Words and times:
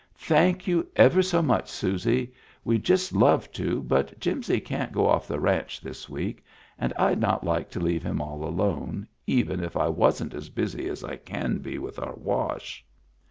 "Thank 0.17 0.65
you 0.65 0.87
ever 0.95 1.21
so 1.21 1.43
much, 1.43 1.69
Susie; 1.69 2.33
we'd 2.63 2.83
just 2.83 3.13
love 3.13 3.51
to, 3.51 3.83
but 3.83 4.19
Jimsy 4.19 4.59
can't 4.59 4.91
go 4.91 5.05
off 5.07 5.27
the 5.27 5.39
ranch 5.39 5.79
this 5.79 6.09
week 6.09 6.43
and 6.79 6.91
I'd 6.97 7.19
not 7.21 7.43
like 7.43 7.69
to 7.69 7.79
leave 7.79 8.01
him 8.01 8.19
all 8.19 8.43
alone, 8.43 9.07
even 9.27 9.63
if 9.63 9.77
I 9.77 9.89
wasn't 9.89 10.33
as 10.33 10.49
busy 10.49 10.87
as 10.89 11.03
I 11.03 11.17
can 11.17 11.59
be 11.59 11.77
with 11.77 11.99
our 11.99 12.15
wash." 12.15 12.83